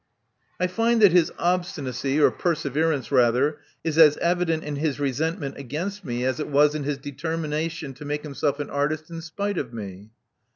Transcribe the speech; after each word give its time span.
I 0.59 0.65
find 0.65 0.99
that 1.03 1.11
his 1.11 1.31
obstinacy, 1.37 2.19
or 2.19 2.31
perseverance 2.31 3.11
rather, 3.11 3.59
is 3.83 3.99
as 3.99 4.17
evident 4.17 4.63
in 4.63 4.77
his 4.77 4.99
resentment 4.99 5.57
against 5.59 6.03
me 6.03 6.25
as 6.25 6.39
it 6.39 6.47
was 6.47 6.73
in 6.73 6.85
his 6.85 6.97
determination 6.97 7.93
to 7.93 8.03
make 8.03 8.23
himself 8.23 8.59
an 8.59 8.71
artist 8.71 9.11
in 9.11 9.21
spite 9.21 9.59
of 9.59 9.71
me." 9.73 10.09